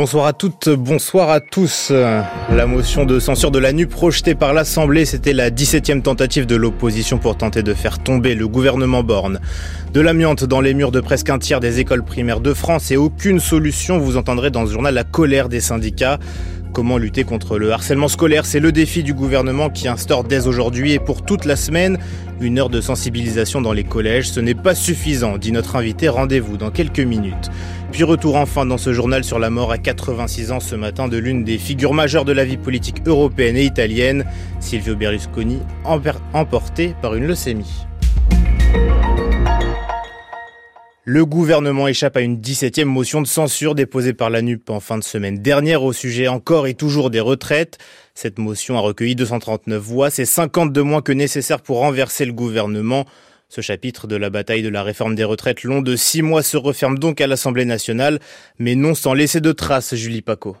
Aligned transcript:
Bonsoir 0.00 0.24
à 0.24 0.32
toutes, 0.32 0.70
bonsoir 0.70 1.28
à 1.28 1.40
tous. 1.40 1.90
La 1.90 2.66
motion 2.66 3.04
de 3.04 3.20
censure 3.20 3.50
de 3.50 3.58
la 3.58 3.74
NUP 3.74 3.90
projetée 3.90 4.34
par 4.34 4.54
l'Assemblée, 4.54 5.04
c'était 5.04 5.34
la 5.34 5.50
17e 5.50 6.00
tentative 6.00 6.46
de 6.46 6.56
l'opposition 6.56 7.18
pour 7.18 7.36
tenter 7.36 7.62
de 7.62 7.74
faire 7.74 7.98
tomber 7.98 8.34
le 8.34 8.48
gouvernement 8.48 9.02
Borne. 9.02 9.40
De 9.92 10.00
l'amiante 10.00 10.42
dans 10.42 10.62
les 10.62 10.72
murs 10.72 10.90
de 10.90 11.00
presque 11.00 11.28
un 11.28 11.38
tiers 11.38 11.60
des 11.60 11.80
écoles 11.80 12.02
primaires 12.02 12.40
de 12.40 12.54
France 12.54 12.90
et 12.90 12.96
aucune 12.96 13.40
solution, 13.40 13.98
vous 13.98 14.16
entendrez 14.16 14.50
dans 14.50 14.66
ce 14.66 14.72
journal 14.72 14.94
la 14.94 15.04
colère 15.04 15.50
des 15.50 15.60
syndicats. 15.60 16.18
Comment 16.72 16.98
lutter 16.98 17.24
contre 17.24 17.58
le 17.58 17.72
harcèlement 17.72 18.06
scolaire 18.06 18.46
C'est 18.46 18.60
le 18.60 18.70
défi 18.70 19.02
du 19.02 19.12
gouvernement 19.12 19.70
qui 19.70 19.88
instaure 19.88 20.22
dès 20.22 20.46
aujourd'hui 20.46 20.92
et 20.92 21.00
pour 21.00 21.22
toute 21.22 21.44
la 21.44 21.56
semaine 21.56 21.98
une 22.40 22.60
heure 22.60 22.70
de 22.70 22.80
sensibilisation 22.80 23.60
dans 23.60 23.72
les 23.72 23.82
collèges. 23.82 24.30
Ce 24.30 24.38
n'est 24.38 24.54
pas 24.54 24.76
suffisant, 24.76 25.36
dit 25.36 25.50
notre 25.50 25.74
invité. 25.74 26.08
Rendez-vous 26.08 26.56
dans 26.56 26.70
quelques 26.70 27.00
minutes. 27.00 27.50
Puis 27.90 28.04
retour 28.04 28.36
enfin 28.36 28.66
dans 28.66 28.78
ce 28.78 28.92
journal 28.92 29.24
sur 29.24 29.40
la 29.40 29.50
mort 29.50 29.72
à 29.72 29.78
86 29.78 30.52
ans 30.52 30.60
ce 30.60 30.76
matin 30.76 31.08
de 31.08 31.16
l'une 31.16 31.42
des 31.42 31.58
figures 31.58 31.92
majeures 31.92 32.24
de 32.24 32.32
la 32.32 32.44
vie 32.44 32.56
politique 32.56 33.02
européenne 33.04 33.56
et 33.56 33.64
italienne, 33.64 34.24
Silvio 34.60 34.94
Berlusconi, 34.94 35.58
emporté 36.32 36.94
par 37.02 37.16
une 37.16 37.26
leucémie. 37.26 37.89
Le 41.04 41.24
gouvernement 41.24 41.88
échappe 41.88 42.18
à 42.18 42.20
une 42.20 42.42
17e 42.42 42.84
motion 42.84 43.22
de 43.22 43.26
censure 43.26 43.74
déposée 43.74 44.12
par 44.12 44.28
la 44.28 44.42
NUP 44.42 44.68
en 44.68 44.80
fin 44.80 44.98
de 44.98 45.02
semaine 45.02 45.38
dernière 45.38 45.82
au 45.82 45.94
sujet 45.94 46.28
encore 46.28 46.66
et 46.66 46.74
toujours 46.74 47.08
des 47.08 47.20
retraites. 47.20 47.78
Cette 48.14 48.38
motion 48.38 48.76
a 48.76 48.80
recueilli 48.80 49.14
239 49.14 49.82
voix, 49.82 50.10
c'est 50.10 50.26
50 50.26 50.74
de 50.74 50.80
moins 50.82 51.00
que 51.00 51.12
nécessaire 51.12 51.62
pour 51.62 51.78
renverser 51.78 52.26
le 52.26 52.34
gouvernement. 52.34 53.06
Ce 53.48 53.62
chapitre 53.62 54.08
de 54.08 54.16
la 54.16 54.28
bataille 54.28 54.62
de 54.62 54.68
la 54.68 54.82
réforme 54.82 55.14
des 55.14 55.24
retraites 55.24 55.62
long 55.62 55.80
de 55.80 55.96
six 55.96 56.20
mois 56.20 56.42
se 56.42 56.58
referme 56.58 56.98
donc 56.98 57.22
à 57.22 57.26
l'Assemblée 57.26 57.64
nationale, 57.64 58.20
mais 58.58 58.74
non 58.74 58.94
sans 58.94 59.14
laisser 59.14 59.40
de 59.40 59.52
traces, 59.52 59.94
Julie 59.94 60.20
Paco. 60.20 60.58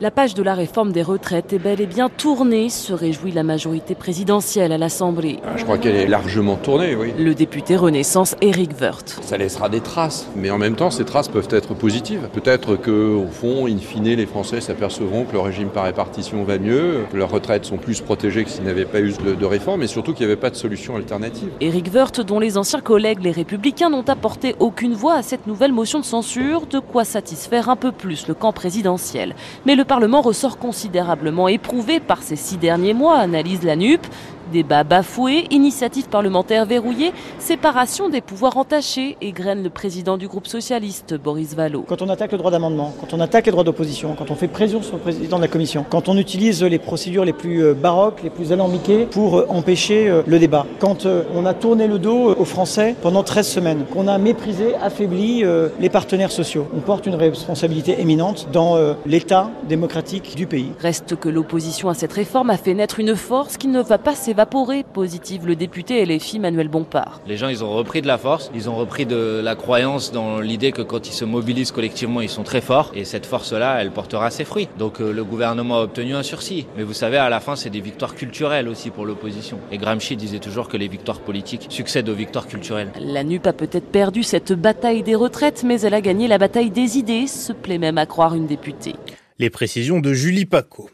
La 0.00 0.12
page 0.12 0.34
de 0.34 0.44
la 0.44 0.54
réforme 0.54 0.92
des 0.92 1.02
retraites 1.02 1.52
est 1.52 1.58
bel 1.58 1.80
et 1.80 1.86
bien 1.86 2.08
tournée, 2.08 2.68
se 2.68 2.92
réjouit 2.92 3.32
la 3.32 3.42
majorité 3.42 3.96
présidentielle 3.96 4.70
à 4.70 4.78
l'Assemblée. 4.78 5.40
Ah, 5.44 5.56
je 5.56 5.64
crois 5.64 5.76
qu'elle 5.76 5.96
est 5.96 6.06
largement 6.06 6.54
tournée, 6.54 6.94
oui. 6.94 7.12
Le 7.18 7.34
député 7.34 7.74
Renaissance, 7.74 8.36
Éric 8.40 8.80
Woerth. 8.80 9.18
Ça 9.22 9.36
laissera 9.36 9.68
des 9.68 9.80
traces, 9.80 10.28
mais 10.36 10.52
en 10.52 10.58
même 10.58 10.76
temps, 10.76 10.92
ces 10.92 11.04
traces 11.04 11.26
peuvent 11.26 11.48
être 11.50 11.74
positives. 11.74 12.28
Peut-être 12.32 12.76
que, 12.76 13.12
au 13.12 13.26
fond, 13.26 13.66
in 13.66 13.78
fine, 13.78 14.04
les 14.04 14.26
Français 14.26 14.60
s'apercevront 14.60 15.24
que 15.24 15.32
le 15.32 15.40
régime 15.40 15.70
par 15.70 15.82
répartition 15.82 16.44
va 16.44 16.58
mieux, 16.58 17.04
que 17.10 17.16
leurs 17.16 17.32
retraites 17.32 17.64
sont 17.64 17.78
plus 17.78 18.00
protégées 18.00 18.44
que 18.44 18.50
s'ils 18.50 18.62
n'avaient 18.62 18.84
pas 18.84 19.00
eu 19.00 19.12
de, 19.14 19.44
réforme, 19.46 19.82
et 19.82 19.88
surtout 19.88 20.12
qu'il 20.12 20.26
n'y 20.26 20.30
avait 20.30 20.40
pas 20.40 20.50
de 20.50 20.56
solution 20.56 20.94
alternative. 20.94 21.48
Éric 21.60 21.92
Woerth, 21.92 22.20
dont 22.20 22.38
les 22.38 22.56
anciens 22.56 22.82
collègues, 22.82 23.18
les 23.20 23.32
Républicains, 23.32 23.90
n'ont 23.90 24.08
apporté 24.08 24.54
aucune 24.60 24.94
voix 24.94 25.14
à 25.14 25.22
cette 25.22 25.48
nouvelle 25.48 25.72
motion 25.72 25.98
de 25.98 26.04
censure, 26.04 26.66
de 26.66 26.78
quoi 26.78 27.04
satisfaire 27.04 27.68
un 27.68 27.74
peu 27.74 27.90
plus 27.90 28.28
le 28.28 28.34
camp 28.34 28.52
présidentiel. 28.52 29.34
Mais 29.66 29.74
le 29.74 29.87
Parlement 29.88 30.20
ressort 30.20 30.58
considérablement 30.58 31.48
éprouvé 31.48 31.98
par 31.98 32.22
ces 32.22 32.36
six 32.36 32.58
derniers 32.58 32.92
mois, 32.92 33.16
analyse 33.16 33.62
la 33.62 33.74
NUP. 33.74 34.06
Débat 34.52 34.82
bafoué, 34.82 35.44
initiative 35.50 36.08
parlementaire 36.08 36.64
verrouillée, 36.64 37.12
séparation 37.38 38.08
des 38.08 38.22
pouvoirs 38.22 38.56
entachés, 38.56 39.16
égrène 39.20 39.62
le 39.62 39.68
président 39.68 40.16
du 40.16 40.26
groupe 40.26 40.46
socialiste, 40.46 41.14
Boris 41.14 41.54
Vallot. 41.54 41.84
Quand 41.86 42.00
on 42.00 42.08
attaque 42.08 42.32
le 42.32 42.38
droit 42.38 42.50
d'amendement, 42.50 42.94
quand 42.98 43.12
on 43.12 43.20
attaque 43.20 43.46
les 43.46 43.52
droits 43.52 43.64
d'opposition, 43.64 44.14
quand 44.16 44.30
on 44.30 44.34
fait 44.34 44.48
pression 44.48 44.82
sur 44.82 44.94
le 44.94 45.02
président 45.02 45.36
de 45.36 45.42
la 45.42 45.48
commission, 45.48 45.84
quand 45.88 46.08
on 46.08 46.16
utilise 46.16 46.62
les 46.62 46.78
procédures 46.78 47.26
les 47.26 47.34
plus 47.34 47.62
euh, 47.62 47.74
baroques, 47.74 48.22
les 48.22 48.30
plus 48.30 48.52
alambiquées 48.52 49.04
pour 49.04 49.38
euh, 49.38 49.46
empêcher 49.50 50.08
euh, 50.08 50.22
le 50.26 50.38
débat, 50.38 50.66
quand 50.78 51.06
on 51.34 51.44
a 51.44 51.54
tourné 51.54 51.86
le 51.86 51.98
dos 51.98 52.34
aux 52.34 52.44
Français 52.44 52.94
pendant 53.02 53.22
13 53.22 53.46
semaines, 53.46 53.84
qu'on 53.92 54.08
a 54.08 54.16
méprisé, 54.18 54.74
affaibli 54.76 55.44
les 55.80 55.88
partenaires 55.88 56.32
sociaux, 56.32 56.66
on 56.74 56.80
porte 56.80 57.06
une 57.06 57.14
responsabilité 57.14 58.00
éminente 58.00 58.48
dans 58.52 58.78
l'état 59.06 59.50
démocratique 59.68 60.34
du 60.36 60.46
pays. 60.46 60.72
Reste 60.80 61.16
que 61.16 61.28
l'opposition 61.28 61.88
à 61.88 61.94
cette 61.94 62.12
réforme 62.12 62.50
a 62.50 62.56
fait 62.56 62.74
naître 62.74 63.00
une 63.00 63.16
force 63.16 63.56
qui 63.56 63.68
ne 63.68 63.80
va 63.80 63.98
pas 63.98 64.14
s'évaporer 64.14 64.37
évaporé, 64.38 64.84
positive 64.84 65.48
le 65.48 65.56
député 65.56 66.00
et 66.00 66.06
les 66.06 66.20
filles 66.20 66.38
Manuel 66.38 66.68
Bompard. 66.68 67.20
Les 67.26 67.36
gens, 67.36 67.48
ils 67.48 67.64
ont 67.64 67.74
repris 67.74 68.02
de 68.02 68.06
la 68.06 68.18
force, 68.18 68.52
ils 68.54 68.70
ont 68.70 68.76
repris 68.76 69.04
de 69.04 69.40
la 69.42 69.56
croyance 69.56 70.12
dans 70.12 70.38
l'idée 70.38 70.70
que 70.70 70.80
quand 70.80 71.08
ils 71.08 71.12
se 71.12 71.24
mobilisent 71.24 71.72
collectivement, 71.72 72.20
ils 72.20 72.28
sont 72.28 72.44
très 72.44 72.60
forts. 72.60 72.92
Et 72.94 73.04
cette 73.04 73.26
force-là, 73.26 73.78
elle 73.80 73.90
portera 73.90 74.30
ses 74.30 74.44
fruits. 74.44 74.68
Donc 74.78 75.00
euh, 75.00 75.10
le 75.10 75.24
gouvernement 75.24 75.78
a 75.78 75.82
obtenu 75.82 76.14
un 76.14 76.22
sursis. 76.22 76.68
Mais 76.76 76.84
vous 76.84 76.92
savez, 76.92 77.16
à 77.16 77.28
la 77.28 77.40
fin, 77.40 77.56
c'est 77.56 77.68
des 77.68 77.80
victoires 77.80 78.14
culturelles 78.14 78.68
aussi 78.68 78.90
pour 78.90 79.06
l'opposition. 79.06 79.58
Et 79.72 79.78
Gramsci 79.78 80.14
disait 80.14 80.38
toujours 80.38 80.68
que 80.68 80.76
les 80.76 80.86
victoires 80.86 81.18
politiques 81.18 81.66
succèdent 81.68 82.08
aux 82.08 82.14
victoires 82.14 82.46
culturelles. 82.46 82.92
La 83.00 83.24
NUP 83.24 83.44
a 83.44 83.52
peut-être 83.52 83.90
perdu 83.90 84.22
cette 84.22 84.52
bataille 84.52 85.02
des 85.02 85.16
retraites, 85.16 85.64
mais 85.64 85.80
elle 85.80 85.94
a 85.94 86.00
gagné 86.00 86.28
la 86.28 86.38
bataille 86.38 86.70
des 86.70 86.96
idées, 86.96 87.26
se 87.26 87.52
plaît 87.52 87.78
même 87.78 87.98
à 87.98 88.06
croire 88.06 88.36
une 88.36 88.46
députée. 88.46 88.94
Les 89.40 89.50
précisions 89.50 89.98
de 89.98 90.12
Julie 90.12 90.46
Paco. 90.46 90.90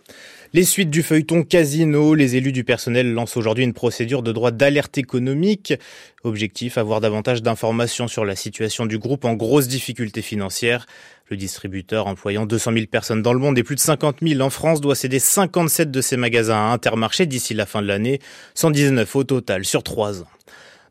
Les 0.54 0.62
suites 0.62 0.88
du 0.88 1.02
feuilleton 1.02 1.42
Casino, 1.42 2.14
les 2.14 2.36
élus 2.36 2.52
du 2.52 2.62
personnel 2.62 3.12
lancent 3.12 3.36
aujourd'hui 3.36 3.64
une 3.64 3.72
procédure 3.72 4.22
de 4.22 4.30
droit 4.30 4.52
d'alerte 4.52 4.96
économique. 4.98 5.74
Objectif, 6.22 6.78
avoir 6.78 7.00
davantage 7.00 7.42
d'informations 7.42 8.06
sur 8.06 8.24
la 8.24 8.36
situation 8.36 8.86
du 8.86 8.96
groupe 8.96 9.24
en 9.24 9.34
grosse 9.34 9.66
difficulté 9.66 10.22
financière. 10.22 10.86
Le 11.28 11.36
distributeur, 11.36 12.06
employant 12.06 12.46
200 12.46 12.72
000 12.72 12.86
personnes 12.86 13.20
dans 13.20 13.32
le 13.32 13.40
monde 13.40 13.58
et 13.58 13.64
plus 13.64 13.74
de 13.74 13.80
50 13.80 14.18
000 14.22 14.40
en 14.42 14.50
France, 14.50 14.80
doit 14.80 14.94
céder 14.94 15.18
57 15.18 15.90
de 15.90 16.00
ses 16.00 16.16
magasins 16.16 16.54
à 16.54 16.72
Intermarché 16.72 17.26
d'ici 17.26 17.52
la 17.52 17.66
fin 17.66 17.82
de 17.82 17.88
l'année, 17.88 18.20
119 18.54 19.16
au 19.16 19.24
total 19.24 19.64
sur 19.64 19.82
trois 19.82 20.22
ans. 20.22 20.28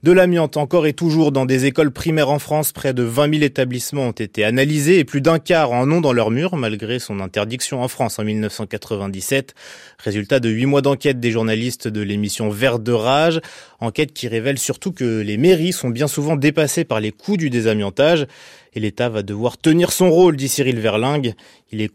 De 0.03 0.11
l'amiante 0.11 0.57
encore 0.57 0.85
et 0.85 0.91
toujours 0.91 1.31
dans 1.31 1.45
des 1.45 1.63
écoles 1.63 1.91
primaires 1.91 2.29
en 2.29 2.37
France, 2.37 2.73
près 2.73 2.93
de 2.93 3.03
20 3.03 3.35
000 3.35 3.43
établissements 3.45 4.07
ont 4.09 4.11
été 4.11 4.43
analysés 4.43 4.99
et 4.99 5.05
plus 5.05 5.21
d'un 5.21 5.39
quart 5.39 5.71
en 5.71 5.89
ont 5.89 6.01
dans 6.01 6.11
leurs 6.11 6.29
murs 6.29 6.57
malgré 6.57 6.99
son 6.99 7.21
interdiction 7.21 7.81
en 7.81 7.87
France 7.87 8.19
en 8.19 8.25
1997. 8.25 9.55
Résultat 9.99 10.41
de 10.41 10.49
huit 10.49 10.65
mois 10.65 10.81
d'enquête 10.81 11.21
des 11.21 11.31
journalistes 11.31 11.87
de 11.87 12.01
l'émission 12.01 12.49
Vert 12.49 12.79
de 12.79 12.91
rage, 12.91 13.39
enquête 13.79 14.11
qui 14.11 14.27
révèle 14.27 14.59
surtout 14.59 14.91
que 14.91 15.21
les 15.21 15.37
mairies 15.37 15.71
sont 15.71 15.89
bien 15.89 16.07
souvent 16.07 16.35
dépassées 16.35 16.83
par 16.83 16.99
les 16.99 17.13
coûts 17.13 17.37
du 17.37 17.49
désamiantage 17.49 18.27
et 18.73 18.81
l'État 18.81 19.07
va 19.07 19.23
devoir 19.23 19.57
tenir 19.57 19.93
son 19.93 20.11
rôle, 20.11 20.35
dit 20.35 20.49
Cyril 20.49 20.81
Verlingue. 20.81 21.33
Il 21.71 21.79
est 21.79 21.89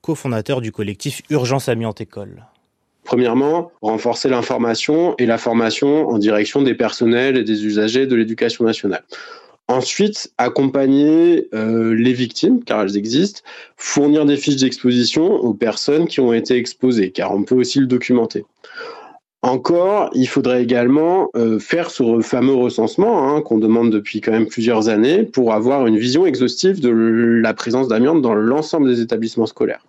cofondateur 0.00 0.62
du 0.62 0.72
collectif 0.72 1.20
Urgence 1.28 1.68
Amiante 1.68 2.00
École. 2.00 2.46
Premièrement, 3.10 3.72
renforcer 3.82 4.28
l'information 4.28 5.16
et 5.18 5.26
la 5.26 5.36
formation 5.36 6.08
en 6.10 6.18
direction 6.18 6.62
des 6.62 6.74
personnels 6.74 7.36
et 7.36 7.42
des 7.42 7.66
usagers 7.66 8.06
de 8.06 8.14
l'éducation 8.14 8.64
nationale. 8.64 9.02
Ensuite, 9.66 10.32
accompagner 10.38 11.48
euh, 11.52 11.92
les 11.92 12.12
victimes, 12.12 12.62
car 12.62 12.82
elles 12.82 12.96
existent, 12.96 13.40
fournir 13.76 14.26
des 14.26 14.36
fiches 14.36 14.60
d'exposition 14.60 15.24
aux 15.24 15.54
personnes 15.54 16.06
qui 16.06 16.20
ont 16.20 16.32
été 16.32 16.54
exposées, 16.54 17.10
car 17.10 17.34
on 17.34 17.42
peut 17.42 17.56
aussi 17.56 17.80
le 17.80 17.86
documenter. 17.86 18.44
Encore, 19.42 20.10
il 20.14 20.28
faudrait 20.28 20.62
également 20.62 21.30
euh, 21.34 21.58
faire 21.58 21.90
ce 21.90 22.20
fameux 22.20 22.54
recensement 22.54 23.28
hein, 23.28 23.42
qu'on 23.42 23.58
demande 23.58 23.90
depuis 23.90 24.20
quand 24.20 24.30
même 24.30 24.46
plusieurs 24.46 24.88
années 24.88 25.24
pour 25.24 25.52
avoir 25.52 25.88
une 25.88 25.98
vision 25.98 26.26
exhaustive 26.26 26.80
de 26.80 26.90
la 26.90 27.54
présence 27.54 27.88
d'amiante 27.88 28.22
dans 28.22 28.34
l'ensemble 28.34 28.88
des 28.88 29.00
établissements 29.00 29.46
scolaires. 29.46 29.84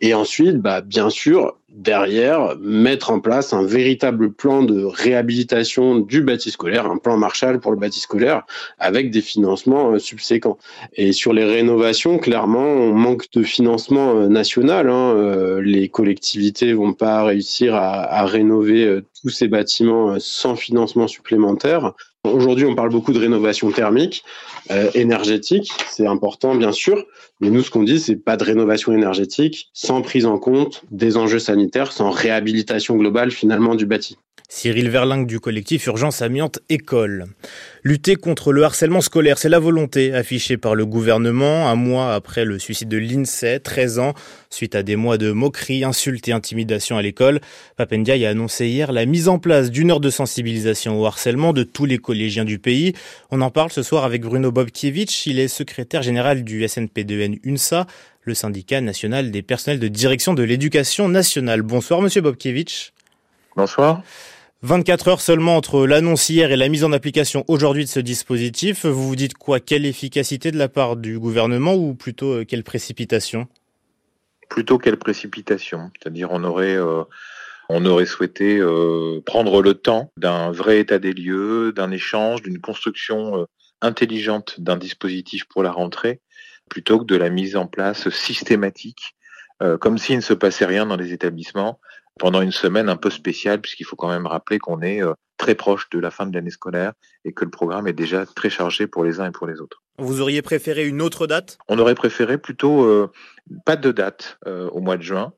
Et 0.00 0.14
ensuite, 0.14 0.58
bah, 0.58 0.80
bien 0.80 1.10
sûr, 1.10 1.56
derrière, 1.74 2.56
mettre 2.60 3.10
en 3.10 3.20
place 3.20 3.52
un 3.52 3.64
véritable 3.64 4.32
plan 4.32 4.62
de 4.62 4.84
réhabilitation 4.84 5.98
du 5.98 6.22
bâti 6.22 6.50
scolaire, 6.50 6.86
un 6.86 6.98
plan 6.98 7.16
Marshall 7.16 7.60
pour 7.60 7.72
le 7.72 7.78
bâti 7.78 8.00
scolaire, 8.00 8.42
avec 8.78 9.10
des 9.10 9.20
financements 9.20 9.92
euh, 9.92 9.98
subséquents. 9.98 10.58
Et 10.94 11.12
sur 11.12 11.32
les 11.32 11.44
rénovations, 11.44 12.18
clairement, 12.18 12.64
on 12.64 12.92
manque 12.92 13.30
de 13.32 13.42
financement 13.42 14.14
euh, 14.16 14.28
national. 14.28 14.88
Hein. 14.88 15.14
Euh, 15.16 15.60
les 15.62 15.88
collectivités 15.88 16.72
vont 16.72 16.92
pas 16.92 17.24
réussir 17.24 17.74
à, 17.74 18.02
à 18.02 18.24
rénover 18.24 19.00
tous 19.20 19.30
ces 19.30 19.48
bâtiments 19.48 20.16
sans 20.18 20.56
financement 20.56 21.08
supplémentaire. 21.08 21.94
Aujourd'hui, 22.24 22.64
on 22.64 22.74
parle 22.74 22.88
beaucoup 22.88 23.12
de 23.12 23.18
rénovation 23.18 23.70
thermique, 23.70 24.24
euh, 24.70 24.90
énergétique, 24.94 25.70
c'est 25.90 26.06
important 26.06 26.54
bien 26.54 26.72
sûr, 26.72 27.04
mais 27.40 27.50
nous, 27.50 27.62
ce 27.62 27.70
qu'on 27.70 27.82
dit, 27.82 28.00
c'est 28.00 28.16
pas 28.16 28.38
de 28.38 28.44
rénovation 28.44 28.92
énergétique 28.92 29.68
sans 29.74 30.00
prise 30.00 30.24
en 30.24 30.38
compte 30.38 30.84
des 30.90 31.18
enjeux 31.18 31.38
sanitaires, 31.38 31.92
sans 31.92 32.10
réhabilitation 32.10 32.96
globale 32.96 33.30
finalement 33.30 33.74
du 33.74 33.84
bâti. 33.84 34.16
Cyril 34.54 34.88
Verlingue 34.88 35.26
du 35.26 35.40
collectif 35.40 35.84
Urgence 35.88 36.22
Amiante 36.22 36.60
École. 36.68 37.26
Lutter 37.82 38.14
contre 38.14 38.52
le 38.52 38.62
harcèlement 38.62 39.00
scolaire, 39.00 39.36
c'est 39.36 39.48
la 39.48 39.58
volonté 39.58 40.14
affichée 40.14 40.56
par 40.56 40.76
le 40.76 40.86
gouvernement 40.86 41.68
un 41.68 41.74
mois 41.74 42.14
après 42.14 42.44
le 42.44 42.60
suicide 42.60 42.88
de 42.88 42.96
l'INSEE, 42.96 43.58
13 43.58 43.98
ans, 43.98 44.14
suite 44.50 44.76
à 44.76 44.84
des 44.84 44.94
mois 44.94 45.18
de 45.18 45.32
moqueries, 45.32 45.82
insultes 45.82 46.28
et 46.28 46.32
intimidations 46.32 46.96
à 46.96 47.02
l'école. 47.02 47.40
Papendiaï 47.76 48.24
a 48.24 48.30
annoncé 48.30 48.68
hier 48.68 48.92
la 48.92 49.06
mise 49.06 49.28
en 49.28 49.40
place 49.40 49.72
d'une 49.72 49.90
heure 49.90 50.00
de 50.00 50.08
sensibilisation 50.08 51.00
au 51.00 51.04
harcèlement 51.04 51.52
de 51.52 51.64
tous 51.64 51.84
les 51.84 51.98
collégiens 51.98 52.44
du 52.44 52.60
pays. 52.60 52.94
On 53.32 53.40
en 53.40 53.50
parle 53.50 53.72
ce 53.72 53.82
soir 53.82 54.04
avec 54.04 54.22
Bruno 54.22 54.52
Bobkiewicz, 54.52 55.26
il 55.26 55.40
est 55.40 55.48
secrétaire 55.48 56.02
général 56.02 56.44
du 56.44 56.64
SNP2N 56.64 57.40
UNSA, 57.44 57.86
le 58.22 58.34
syndicat 58.34 58.80
national 58.80 59.32
des 59.32 59.42
personnels 59.42 59.80
de 59.80 59.88
direction 59.88 60.32
de 60.32 60.44
l'éducation 60.44 61.08
nationale. 61.08 61.62
Bonsoir 61.62 62.00
monsieur 62.00 62.20
Bobkiewicz. 62.20 62.94
Bonsoir. 63.56 64.02
24 64.62 65.08
heures 65.08 65.20
seulement 65.20 65.56
entre 65.56 65.86
l'annonce 65.86 66.28
hier 66.28 66.50
et 66.50 66.56
la 66.56 66.68
mise 66.68 66.82
en 66.82 66.92
application 66.92 67.44
aujourd'hui 67.46 67.84
de 67.84 67.88
ce 67.88 68.00
dispositif. 68.00 68.84
Vous 68.84 69.08
vous 69.08 69.16
dites 69.16 69.34
quoi? 69.34 69.60
Quelle 69.60 69.86
efficacité 69.86 70.50
de 70.50 70.56
la 70.56 70.68
part 70.68 70.96
du 70.96 71.18
gouvernement 71.18 71.74
ou 71.74 71.94
plutôt 71.94 72.32
euh, 72.32 72.44
quelle 72.44 72.64
précipitation? 72.64 73.46
Plutôt 74.48 74.78
qu'elle 74.78 74.96
précipitation? 74.96 75.90
C'est-à-dire 76.00 76.30
on 76.32 76.42
aurait 76.42 76.78
on 77.68 77.86
aurait 77.86 78.06
souhaité 78.06 78.60
prendre 79.24 79.62
le 79.62 79.74
temps 79.74 80.12
d'un 80.16 80.50
vrai 80.50 80.80
état 80.80 80.98
des 80.98 81.12
lieux, 81.12 81.72
d'un 81.72 81.90
échange, 81.90 82.42
d'une 82.42 82.60
construction 82.60 83.46
intelligente 83.80 84.60
d'un 84.60 84.76
dispositif 84.76 85.44
pour 85.44 85.62
la 85.62 85.72
rentrée, 85.72 86.20
plutôt 86.68 86.98
que 86.98 87.04
de 87.04 87.16
la 87.16 87.30
mise 87.30 87.56
en 87.56 87.66
place 87.66 88.10
systématique, 88.10 89.16
comme 89.80 89.96
s'il 89.96 90.16
ne 90.16 90.20
se 90.20 90.34
passait 90.34 90.66
rien 90.66 90.84
dans 90.86 90.96
les 90.96 91.12
établissements, 91.12 91.80
pendant 92.18 92.40
une 92.40 92.52
semaine 92.52 92.88
un 92.88 92.96
peu 92.96 93.10
spéciale, 93.10 93.60
puisqu'il 93.60 93.84
faut 93.84 93.96
quand 93.96 94.08
même 94.08 94.26
rappeler 94.26 94.58
qu'on 94.58 94.80
est 94.82 95.02
euh, 95.02 95.14
très 95.36 95.54
proche 95.54 95.88
de 95.90 95.98
la 95.98 96.10
fin 96.10 96.26
de 96.26 96.34
l'année 96.34 96.50
scolaire 96.50 96.92
et 97.24 97.32
que 97.32 97.44
le 97.44 97.50
programme 97.50 97.88
est 97.88 97.92
déjà 97.92 98.24
très 98.24 98.50
chargé 98.50 98.86
pour 98.86 99.04
les 99.04 99.20
uns 99.20 99.26
et 99.26 99.32
pour 99.32 99.46
les 99.46 99.60
autres. 99.60 99.82
Vous 99.98 100.20
auriez 100.20 100.42
préféré 100.42 100.86
une 100.86 101.02
autre 101.02 101.26
date? 101.26 101.58
On 101.68 101.78
aurait 101.78 101.94
préféré 101.94 102.38
plutôt 102.38 102.84
euh, 102.84 103.10
pas 103.64 103.76
de 103.76 103.90
date 103.92 104.38
euh, 104.46 104.68
au 104.70 104.80
mois 104.80 104.96
de 104.96 105.02
juin 105.02 105.32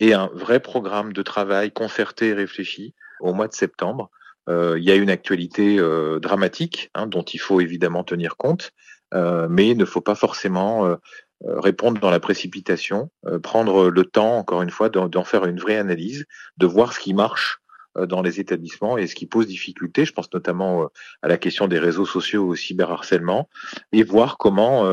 et 0.00 0.14
un 0.14 0.30
vrai 0.34 0.60
programme 0.60 1.12
de 1.12 1.22
travail 1.22 1.70
concerté 1.70 2.28
et 2.28 2.34
réfléchi 2.34 2.94
au 3.20 3.34
mois 3.34 3.48
de 3.48 3.54
septembre. 3.54 4.10
Il 4.48 4.82
y 4.82 4.90
a 4.90 4.96
une 4.96 5.10
actualité 5.10 5.78
dramatique 6.20 6.90
hein, 6.96 7.06
dont 7.06 7.22
il 7.22 7.38
faut 7.38 7.60
évidemment 7.60 8.02
tenir 8.02 8.36
compte, 8.36 8.72
mais 9.12 9.68
il 9.68 9.78
ne 9.78 9.84
faut 9.84 10.00
pas 10.00 10.16
forcément 10.16 10.96
répondre 11.44 12.00
dans 12.00 12.10
la 12.10 12.20
précipitation, 12.20 13.10
euh, 13.26 13.38
prendre 13.38 13.90
le 13.90 14.04
temps, 14.04 14.38
encore 14.38 14.62
une 14.62 14.70
fois, 14.70 14.88
d'en 14.88 15.24
faire 15.24 15.44
une 15.46 15.58
vraie 15.58 15.76
analyse, 15.76 16.26
de 16.56 16.66
voir 16.66 16.92
ce 16.92 17.00
qui 17.00 17.14
marche 17.14 17.58
euh, 17.96 18.06
dans 18.06 18.22
les 18.22 18.40
établissements 18.40 18.98
et 18.98 19.06
ce 19.06 19.14
qui 19.14 19.26
pose 19.26 19.46
difficulté. 19.46 20.04
Je 20.04 20.12
pense 20.12 20.32
notamment 20.32 20.88
à 21.22 21.28
la 21.28 21.38
question 21.38 21.68
des 21.68 21.78
réseaux 21.78 22.06
sociaux 22.06 22.46
au 22.46 22.54
cyberharcèlement 22.54 23.48
et 23.92 24.02
voir 24.02 24.38
comment 24.38 24.84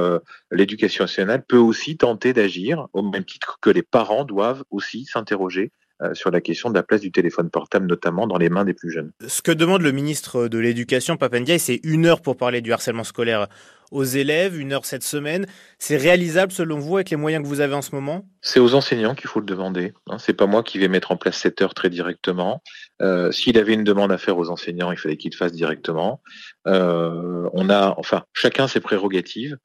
l'éducation 0.52 1.04
nationale 1.04 1.44
peut 1.46 1.58
aussi 1.58 1.98
tenter 1.98 2.34
d'agir 2.34 2.88
au 2.94 3.02
même 3.02 3.26
titre 3.26 3.58
que 3.62 3.70
les 3.70 3.84
parents 3.84 4.26
doivent 4.26 4.64
aussi 4.70 5.06
s'interroger 5.06 5.72
sur 6.14 6.32
la 6.32 6.42
question 6.42 6.70
de 6.70 6.76
la 6.76 6.84
place 6.84 7.02
du 7.02 7.12
téléphone 7.12 7.50
portable, 7.50 7.88
notamment 7.88 8.28
dans 8.28 8.38
les 8.38 8.50
mains 8.50 8.66
des 8.66 8.74
plus 8.74 8.92
jeunes. 8.92 9.12
Ce 9.28 9.42
que 9.42 9.52
demande 9.52 9.82
le 9.82 9.92
ministre 9.92 10.48
de 10.48 10.58
l'Éducation, 10.58 11.18
Papendiaï, 11.18 11.60
c'est 11.60 11.80
une 11.84 12.06
heure 12.06 12.22
pour 12.22 12.38
parler 12.38 12.62
du 12.62 12.72
harcèlement 12.72 13.04
scolaire 13.04 13.48
aux 13.92 14.04
élèves, 14.04 14.60
une 14.60 14.74
heure 14.74 14.86
cette 14.86 15.04
semaine. 15.04 15.46
C'est 15.78 15.98
réalisable 15.98 16.52
selon 16.52 16.80
vous 16.80 16.98
avec 16.98 17.10
les 17.10 17.18
moyens 17.18 17.44
que 17.44 17.48
vous 17.48 17.60
avez 17.60 17.74
en 17.74 17.82
ce 17.82 17.94
moment? 17.94 18.26
C'est 18.42 18.60
aux 18.60 18.76
enseignants 18.76 19.16
qu'il 19.16 19.30
faut 19.30 19.40
le 19.40 19.46
demander. 19.46 19.94
Hein. 20.08 20.18
C'est 20.20 20.34
pas 20.34 20.46
moi 20.46 20.64
qui 20.64 20.78
vais 20.78 20.88
mettre 20.88 21.12
en 21.12 21.18
place 21.18 21.38
cette 21.38 21.62
heure 21.62 21.74
très 21.74 21.90
directement. 21.90 22.62
Euh, 23.02 23.32
S'il 23.32 23.58
avait 23.58 23.74
une 23.74 23.84
demande 23.84 24.12
à 24.12 24.18
faire 24.18 24.38
aux 24.38 24.50
enseignants, 24.50 24.92
il 24.92 24.98
fallait 24.98 25.18
qu'il 25.18 25.32
le 25.32 25.38
fasse 25.38 25.54
directement. 25.54 26.22
Euh, 26.68 27.50
on 27.54 27.70
a, 27.70 27.96
enfin, 27.98 28.24
chacun 28.34 28.68
ses 28.68 28.80
prérogatives. 28.80 29.58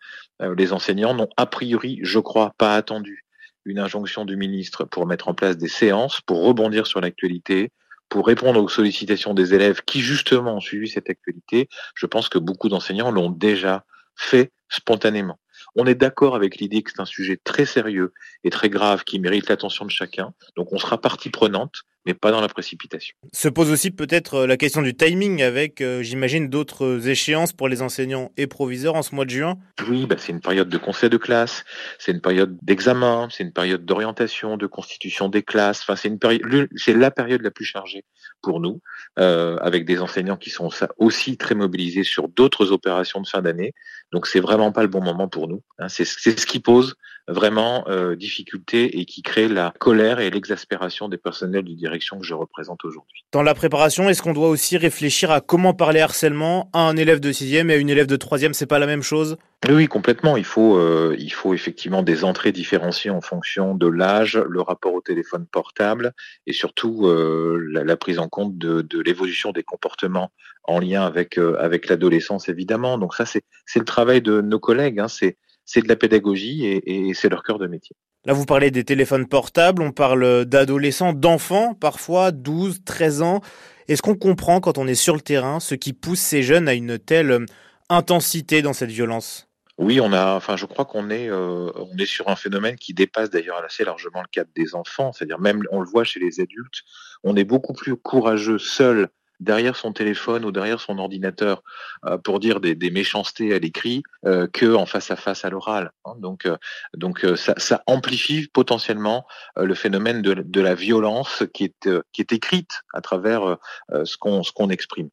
Euh, 0.43 0.55
les 0.57 0.73
enseignants 0.73 1.15
n'ont 1.15 1.29
a 1.37 1.47
priori, 1.47 2.01
je 2.03 2.19
crois, 2.19 2.55
pas 2.59 2.75
attendu 2.75 3.25
une 3.65 3.79
injonction 3.79 4.25
du 4.25 4.37
ministre 4.37 4.85
pour 4.85 5.07
mettre 5.07 5.29
en 5.29 5.35
place 5.35 5.57
des 5.57 5.69
séances, 5.69 6.21
pour 6.21 6.45
rebondir 6.45 6.87
sur 6.87 7.01
l'actualité, 7.01 7.73
pour 8.09 8.27
répondre 8.27 8.63
aux 8.63 8.69
sollicitations 8.69 9.35
des 9.35 9.55
élèves 9.55 9.83
qui 9.85 10.01
justement 10.01 10.57
ont 10.57 10.61
suivi 10.61 10.89
cette 10.89 11.11
actualité. 11.11 11.69
Je 11.95 12.07
pense 12.07 12.29
que 12.29 12.39
beaucoup 12.39 12.69
d'enseignants 12.69 13.11
l'ont 13.11 13.31
déjà 13.31 13.85
fait 14.17 14.53
spontanément. 14.69 15.39
On 15.77 15.87
est 15.87 15.95
d'accord 15.95 16.37
avec 16.37 16.57
l'idée 16.57 16.83
que 16.83 16.91
c'est 16.91 17.01
un 17.01 17.07
sujet 17.07 17.39
très 17.43 17.65
sérieux 17.65 18.13
et 18.45 18.51
très 18.51 18.69
grave 18.69 19.05
qui 19.05 19.19
mérite 19.19 19.49
l'attention 19.49 19.85
de 19.85 19.91
chacun. 19.91 20.33
Donc 20.57 20.73
on 20.73 20.79
sera 20.79 21.01
partie 21.01 21.31
prenante, 21.31 21.83
mais 22.07 22.15
pas 22.15 22.31
dans 22.31 22.41
la 22.41 22.49
précipitation. 22.49 23.17
Se 23.33 23.49
pose 23.49 23.71
aussi 23.71 23.91
peut-être 23.91 24.35
euh, 24.35 24.47
la 24.47 24.57
question 24.57 24.83
du 24.83 24.95
timing 24.95 25.43
avec, 25.43 25.81
euh, 25.81 26.03
j'imagine, 26.03 26.49
d'autres 26.49 27.09
échéances 27.09 27.53
pour 27.53 27.69
les 27.69 27.83
enseignants 27.83 28.31
et 28.37 28.47
proviseurs 28.47 28.95
en 28.95 29.03
ce 29.03 29.15
mois 29.15 29.25
de 29.25 29.31
juin 29.31 29.57
Oui, 29.89 30.07
bah 30.07 30.17
c'est 30.19 30.33
une 30.33 30.41
période 30.41 30.69
de 30.69 30.79
conseil 30.79 31.11
de 31.11 31.17
classe, 31.17 31.65
c'est 31.99 32.13
une 32.13 32.21
période 32.21 32.57
d'examen, 32.63 33.29
c'est 33.31 33.45
une 33.45 33.53
période 33.53 33.85
d'orientation, 33.85 34.57
de 34.57 34.67
constitution 34.67 35.29
des 35.29 35.43
classes. 35.43 35.83
Enfin, 35.83 35.97
c'est 35.97 36.09
une 36.09 36.19
période, 36.19 36.69
c'est 36.77 36.95
la 36.95 37.11
période 37.11 37.43
la 37.43 37.51
plus 37.51 37.65
chargée 37.65 38.05
pour 38.43 38.61
nous, 38.61 38.81
euh, 39.19 39.57
avec 39.59 39.85
des 39.85 40.01
enseignants 40.01 40.37
qui 40.37 40.51
sont 40.51 40.69
aussi 40.99 41.37
très 41.37 41.55
mobilisés 41.55 42.05
sur 42.05 42.29
d'autres 42.29 42.73
opérations 42.73 43.21
de 43.21 43.27
fin 43.27 43.43
d'année. 43.43 43.73
Donc, 44.13 44.27
c'est 44.27 44.41
vraiment 44.41 44.71
pas 44.71 44.83
le 44.83 44.89
bon 44.89 45.03
moment 45.03 45.29
pour 45.29 45.49
nous. 45.49 45.63
Hein. 45.79 45.89
C'est 45.89 46.05
ce 46.05 46.47
qui 46.47 46.61
pose 46.61 46.97
vraiment 47.27 47.89
euh, 47.89 48.17
difficulté 48.17 49.01
et 49.01 49.07
qui 49.07 49.23
crée 49.23 49.49
la 49.49 49.73
colère 49.79 50.21
et 50.21 50.31
l'exaspération 50.31 51.09
des 51.09 51.17
personnels 51.17 51.65
de 51.65 51.73
direction 51.95 52.19
que 52.19 52.25
je 52.25 52.35
représente 52.35 52.85
aujourd'hui. 52.85 53.25
Dans 53.33 53.43
la 53.43 53.55
préparation, 53.55 54.09
est-ce 54.09 54.23
qu'on 54.23 54.33
doit 54.33 54.49
aussi 54.49 54.77
réfléchir 54.77 55.31
à 55.31 55.41
comment 55.41 55.75
parler 55.75 56.01
harcèlement 56.01 56.69
à 56.73 56.81
un 56.81 56.97
élève 56.97 57.21
de 57.21 57.31
sixième 57.31 57.71
et 57.71 57.75
à 57.75 57.77
une 57.77 57.89
élève 57.89 58.07
de 58.07 58.17
troisième? 58.17 58.53
C'est 58.53 58.67
pas 58.67 58.81
la 58.81 58.87
même 58.87 59.03
chose? 59.03 59.37
Oui, 59.69 59.87
complètement. 59.87 60.37
Il 60.37 60.45
faut, 60.45 60.77
euh, 60.77 61.15
il 61.19 61.33
faut 61.33 61.55
effectivement 61.55 62.03
des 62.03 62.25
entrées 62.25 62.53
différenciées 62.53 63.11
en 63.11 63.21
fonction 63.21 63.75
de 63.75 63.87
l'âge, 63.87 64.37
le 64.37 64.61
rapport 64.61 64.93
au 64.93 65.01
téléphone 65.01 65.47
portable 65.47 66.13
et 66.47 66.53
surtout 66.53 67.07
euh, 67.07 67.59
la, 67.71 67.97
prise 67.97 68.19
en 68.19 68.29
compte 68.29 68.59
de, 68.59 68.83
de 68.83 69.01
l'évolution 69.01 69.53
des 69.53 69.63
comportements 69.63 70.33
en 70.65 70.81
lien 70.81 71.03
avec, 71.03 71.39
euh, 71.39 71.57
avec 71.61 71.89
l'adolescence, 71.89 72.49
évidemment. 72.49 72.99
Donc 72.99 73.15
ça, 73.15 73.25
c'est 73.25 73.45
le 73.79 73.85
travail 73.85 74.21
de 74.21 74.41
nos 74.41 74.59
collègues. 74.59 74.99
Hein. 74.99 75.09
C'est 75.09 75.37
c'est 75.65 75.83
de 75.83 75.89
la 75.89 75.97
pédagogie 75.97 76.67
et, 76.67 77.09
et 77.09 77.15
c'est 77.15 77.29
leur 77.29 77.43
cœur 77.43 77.59
de 77.59 77.67
métier. 77.67 77.97
Là, 78.27 78.33
vous 78.33 78.47
parlez 78.47 78.71
des 78.71 78.85
téléphones 78.85 79.27
portables, 79.27 79.83
on 79.83 79.93
parle 79.93 80.47
d'adolescents, 80.47 81.13
d'enfants, 81.13 81.75
parfois 81.75 82.31
12, 82.31 82.83
13 82.85 83.23
ans. 83.23 83.41
Est-ce 83.87 84.01
qu'on 84.01 84.15
comprend 84.15 84.61
quand 84.61 84.79
on 84.79 84.87
est 84.87 84.95
sur 84.95 85.15
le 85.15 85.21
terrain 85.21 85.61
ce 85.61 85.75
qui 85.75 85.93
pousse 85.93 86.21
ces 86.21 86.43
jeunes 86.43 86.67
à 86.67 86.73
une 86.73 86.99
telle 86.99 87.31
euh, 87.31 87.45
intensité 87.91 88.63
dans 88.63 88.73
cette 88.73 88.91
violence? 88.91 89.51
Oui, 89.77 90.01
on 90.01 90.13
a, 90.13 90.37
enfin, 90.37 90.57
je 90.57 90.65
crois 90.65 90.85
qu'on 90.87 91.11
est, 91.11 91.29
euh, 91.29 91.71
on 91.75 91.99
est 91.99 92.07
sur 92.07 92.29
un 92.29 92.37
phénomène 92.37 92.77
qui 92.77 92.95
dépasse 92.95 93.29
d'ailleurs 93.29 93.63
assez 93.63 93.85
largement 93.85 94.23
le 94.23 94.29
cadre 94.31 94.51
des 94.57 94.75
enfants. 94.75 95.13
C'est-à-dire 95.13 95.41
même, 95.41 95.63
on 95.71 95.81
le 95.81 95.87
voit 95.87 96.05
chez 96.05 96.21
les 96.21 96.41
adultes, 96.41 96.83
on 97.25 97.37
est 97.37 97.45
beaucoup 97.45 97.75
plus 97.75 97.97
courageux 97.97 98.59
seul 98.59 99.09
derrière 99.45 99.77
son 99.77 99.93
téléphone 99.93 100.45
ou 100.45 100.51
derrière 100.51 100.81
son 100.81 100.99
ordinateur 100.99 101.63
euh, 102.07 102.19
pour 102.19 102.41
dire 102.41 102.61
des, 102.61 102.91
méchancetés 102.91 103.55
à 103.55 103.59
l'écrit 103.59 104.03
euh, 104.25 104.47
que 104.47 104.75
en 104.75 104.87
face 104.87 105.11
à 105.11 105.17
face 105.17 105.45
à 105.45 105.51
l'oral. 105.51 105.93
Hein. 106.05 106.15
Donc, 106.19 106.47
euh, 106.47 107.37
ça, 107.37 107.83
amplifie 107.87 108.49
potentiellement 108.49 109.27
le 109.57 109.75
phénomène 109.75 110.23
de, 110.23 110.61
la 110.61 110.75
violence 110.75 111.45
qui 111.53 111.65
est, 111.65 112.33
écrite 112.33 112.83
à 112.95 113.01
travers 113.01 113.59
ce 114.05 114.17
qu'on 114.17 114.71
exprime. 114.71 115.11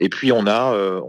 Et 0.00 0.08
puis 0.08 0.32
on 0.32 0.46
a 0.46 1.00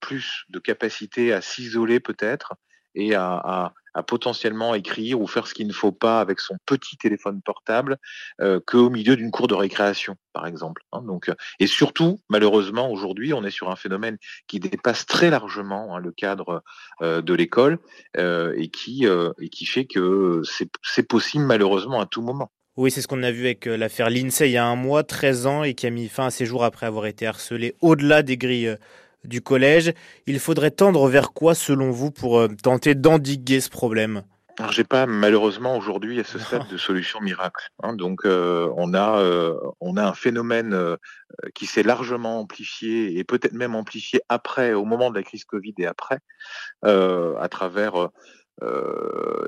plus 0.00 0.44
de 0.48 0.58
capacité 0.58 1.32
à 1.32 1.40
s'isoler 1.40 2.00
peut-être 2.00 2.54
et 2.94 3.14
à 3.14 3.72
potentiellement 4.02 4.74
écrire 4.74 5.20
ou 5.20 5.26
faire 5.26 5.46
ce 5.46 5.54
qu'il 5.54 5.66
ne 5.66 5.72
faut 5.72 5.92
pas 5.92 6.20
avec 6.20 6.40
son 6.40 6.56
petit 6.66 6.96
téléphone 6.96 7.40
portable 7.42 7.98
euh, 8.40 8.60
qu'au 8.66 8.90
milieu 8.90 9.16
d'une 9.16 9.30
cour 9.30 9.46
de 9.46 9.54
récréation, 9.54 10.16
par 10.32 10.46
exemple. 10.46 10.82
Hein. 10.92 11.02
euh, 11.28 11.34
et 11.60 11.66
surtout, 11.66 12.20
malheureusement, 12.28 12.90
aujourd'hui, 12.90 13.32
on 13.32 13.44
est 13.44 13.50
sur 13.50 13.70
un 13.70 13.76
phénomène 13.76 14.18
qui 14.46 14.60
dépasse 14.60 15.06
très 15.06 15.30
largement 15.30 15.96
hein, 15.96 16.00
le 16.00 16.12
cadre 16.12 16.62
euh, 17.02 17.22
de 17.22 17.34
l'école 17.34 17.78
euh, 18.16 18.52
et 18.56 18.68
qui 18.68 19.06
et 19.40 19.48
qui 19.48 19.66
fait 19.66 19.84
que 19.84 20.42
c'est 20.82 21.08
possible 21.08 21.44
malheureusement 21.44 22.00
à 22.00 22.06
tout 22.06 22.22
moment. 22.22 22.50
Oui, 22.76 22.90
c'est 22.90 23.02
ce 23.02 23.06
qu'on 23.06 23.22
a 23.22 23.30
vu 23.30 23.44
avec 23.44 23.66
l'affaire 23.66 24.10
Lindsay 24.10 24.48
il 24.48 24.52
y 24.52 24.56
a 24.56 24.66
un 24.66 24.74
mois, 24.74 25.04
13 25.04 25.46
ans, 25.46 25.62
et 25.62 25.74
qui 25.74 25.86
a 25.86 25.90
mis 25.90 26.08
fin 26.08 26.26
à 26.26 26.30
ses 26.30 26.44
jours 26.44 26.64
après 26.64 26.86
avoir 26.86 27.06
été 27.06 27.26
harcelé 27.26 27.76
au-delà 27.80 28.22
des 28.22 28.36
grilles 28.36 28.76
du 29.24 29.40
collège. 29.40 29.92
Il 30.26 30.38
faudrait 30.38 30.70
tendre 30.70 31.08
vers 31.08 31.32
quoi, 31.32 31.54
selon 31.54 31.90
vous, 31.90 32.10
pour 32.10 32.38
euh, 32.38 32.48
tenter 32.62 32.94
d'endiguer 32.94 33.60
ce 33.60 33.70
problème? 33.70 34.22
Alors, 34.58 34.70
j'ai 34.70 34.84
pas 34.84 35.06
malheureusement 35.06 35.76
aujourd'hui 35.76 36.20
à 36.20 36.24
ce 36.24 36.38
stade 36.40 36.68
de 36.68 36.76
solution 36.76 37.20
miracle. 37.20 37.68
Hein. 37.82 37.94
donc, 37.94 38.24
euh, 38.24 38.68
on 38.76 38.94
a 38.94 39.18
euh, 39.18 39.56
on 39.80 39.96
a 39.96 40.04
un 40.04 40.14
phénomène 40.14 40.96
qui 41.54 41.66
s'est 41.66 41.82
largement 41.82 42.40
amplifié 42.40 43.18
et 43.18 43.24
peut-être 43.24 43.54
même 43.54 43.74
amplifié 43.74 44.20
après, 44.28 44.72
au 44.72 44.84
moment 44.84 45.10
de 45.10 45.16
la 45.16 45.24
crise 45.24 45.44
Covid 45.44 45.74
et 45.78 45.86
après, 45.86 46.18
à 46.82 47.48
travers 47.50 48.10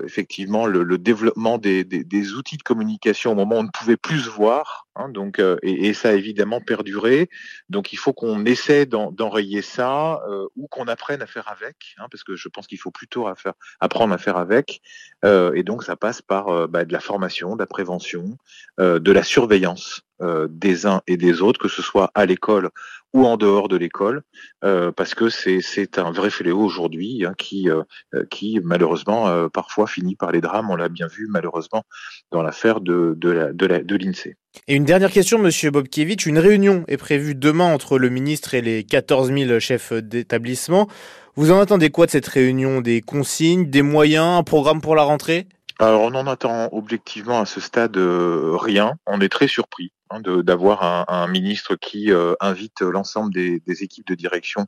effectivement 0.04 0.66
le, 0.66 0.82
le 0.82 0.98
développement 0.98 1.58
des, 1.58 1.84
des, 1.84 2.02
des, 2.02 2.32
outils 2.32 2.56
de 2.56 2.64
communication 2.64 3.32
au 3.32 3.34
moment 3.36 3.56
où 3.56 3.60
on 3.60 3.62
ne 3.62 3.70
pouvait 3.70 3.96
plus 3.96 4.20
se 4.22 4.30
voir. 4.30 4.85
Hein, 4.96 5.10
donc, 5.10 5.38
euh, 5.38 5.58
et, 5.62 5.88
et, 5.88 5.94
ça 5.94 6.08
a 6.08 6.12
évidemment 6.12 6.60
perduré. 6.60 7.28
Donc, 7.68 7.92
il 7.92 7.96
faut 7.96 8.12
qu'on 8.12 8.44
essaie 8.46 8.86
d'enrayer 8.86 9.60
ça 9.60 10.22
euh, 10.28 10.46
ou 10.56 10.68
qu'on 10.68 10.88
apprenne 10.88 11.20
à 11.20 11.26
faire 11.26 11.48
avec, 11.48 11.94
hein, 11.98 12.06
parce 12.10 12.24
que 12.24 12.34
je 12.34 12.48
pense 12.48 12.66
qu'il 12.66 12.78
faut 12.78 12.90
plutôt 12.90 13.26
à 13.26 13.34
faire, 13.34 13.52
apprendre 13.80 14.14
à 14.14 14.18
faire 14.18 14.38
avec. 14.38 14.80
Euh, 15.24 15.52
et 15.54 15.62
donc, 15.62 15.84
ça 15.84 15.96
passe 15.96 16.22
par 16.22 16.68
bah, 16.68 16.84
de 16.84 16.92
la 16.92 17.00
formation, 17.00 17.56
de 17.56 17.60
la 17.60 17.66
prévention, 17.66 18.38
de 18.78 19.12
la 19.12 19.22
surveillance 19.22 20.02
des 20.48 20.86
uns 20.86 21.02
et 21.06 21.18
des 21.18 21.42
autres, 21.42 21.60
que 21.60 21.68
ce 21.68 21.82
soit 21.82 22.10
à 22.14 22.24
l'école 22.24 22.70
ou 23.16 23.24
en 23.24 23.38
dehors 23.38 23.68
de 23.68 23.76
l'école, 23.76 24.22
euh, 24.62 24.92
parce 24.92 25.14
que 25.14 25.30
c'est 25.30 25.98
un 25.98 26.10
vrai 26.10 26.28
fléau 26.28 26.60
aujourd'hui 26.60 27.24
hein, 27.24 27.32
qui, 27.38 27.70
euh, 27.70 27.82
qui 28.30 28.60
malheureusement 28.62 29.28
euh, 29.28 29.48
parfois 29.48 29.86
finit 29.86 30.16
par 30.16 30.32
les 30.32 30.42
drames. 30.42 30.68
On 30.70 30.76
l'a 30.76 30.90
bien 30.90 31.06
vu 31.06 31.26
malheureusement 31.30 31.84
dans 32.30 32.42
l'affaire 32.42 32.82
de, 32.82 33.14
de, 33.16 33.52
de 33.54 33.96
l'INSEE. 33.96 34.36
Et 34.68 34.74
une 34.74 34.84
dernière 34.84 35.10
question, 35.10 35.38
Monsieur 35.38 35.70
Bobkiewicz. 35.70 36.26
Une 36.26 36.38
réunion 36.38 36.84
est 36.88 36.96
prévue 36.96 37.34
demain 37.34 37.72
entre 37.72 37.98
le 37.98 38.08
ministre 38.08 38.54
et 38.54 38.60
les 38.60 38.84
14 38.84 39.32
000 39.32 39.60
chefs 39.60 39.92
d'établissement. 39.92 40.88
Vous 41.34 41.50
en 41.50 41.60
attendez 41.60 41.90
quoi 41.90 42.06
de 42.06 42.10
cette 42.10 42.26
réunion? 42.26 42.80
Des 42.80 43.00
consignes, 43.00 43.70
des 43.70 43.82
moyens, 43.82 44.38
un 44.38 44.42
programme 44.42 44.80
pour 44.80 44.94
la 44.94 45.02
rentrée? 45.02 45.46
Alors 45.78 46.02
on 46.02 46.14
en 46.14 46.26
attend 46.26 46.70
objectivement 46.72 47.40
à 47.40 47.46
ce 47.46 47.60
stade 47.60 47.96
rien. 47.96 48.94
On 49.06 49.20
est 49.20 49.28
très 49.28 49.46
surpris. 49.46 49.92
Hein, 50.10 50.20
d'avoir 50.20 51.10
un, 51.10 51.26
ministre 51.26 51.74
qui 51.74 52.12
euh, 52.12 52.34
invite 52.38 52.80
l'ensemble 52.80 53.34
des, 53.34 53.60
équipes 53.82 54.06
de 54.06 54.14
direction 54.14 54.66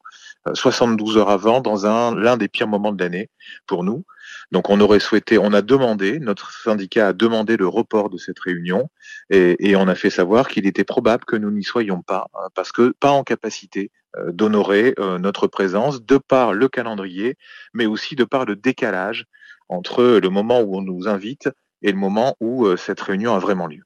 72 0.53 1.17
euh, 1.17 1.21
heures 1.21 1.31
avant 1.31 1.61
dans 1.61 1.87
un 1.87 2.13
l'un 2.13 2.37
des 2.37 2.49
pires 2.49 2.67
moments 2.67 2.91
de 2.91 3.01
l'année 3.01 3.31
pour 3.69 3.85
nous. 3.85 4.05
Donc 4.51 4.71
on 4.71 4.81
aurait 4.81 5.01
souhaité, 5.01 5.39
on 5.39 5.53
a 5.53 5.63
demandé, 5.63 6.19
notre 6.19 6.53
syndicat 6.53 7.09
a 7.09 7.13
demandé 7.13 7.57
le 7.57 7.69
report 7.69 8.09
de 8.09 8.17
cette 8.17 8.39
réunion 8.39 8.89
et, 9.31 9.77
on 9.77 9.89
a 9.89 9.95
fait 9.95 10.11
savoir 10.11 10.49
qu'il 10.49 10.67
était 10.67 10.85
probable 10.85 11.25
que 11.25 11.37
nous 11.37 11.51
n'y 11.51 11.65
soyons 11.65 12.03
pas 12.03 12.29
hein, 12.35 12.49
parce 12.55 12.73
que 12.73 12.95
pas 12.99 13.11
en 13.11 13.25
capacité 13.25 13.91
euh, 14.17 14.33
d'honorer 14.33 14.95
notre 15.21 15.47
présence 15.47 16.03
de 16.03 16.17
par 16.17 16.55
le 16.55 16.69
calendrier, 16.69 17.37
mais 17.75 17.87
aussi 17.87 18.17
de 18.17 18.25
par 18.25 18.47
le 18.47 18.57
décalage 18.57 19.27
entre 19.69 20.03
le 20.03 20.29
moment 20.31 20.61
où 20.61 20.77
on 20.77 20.83
nous 20.83 21.09
invite 21.09 21.51
et 21.83 21.93
le 21.93 21.99
moment 21.99 22.35
où 22.41 22.75
cette 22.77 23.01
réunion 23.01 23.35
a 23.35 23.39
vraiment 23.39 23.67
lieu. 23.67 23.83